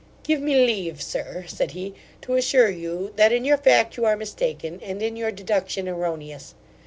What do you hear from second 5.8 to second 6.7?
erroneous.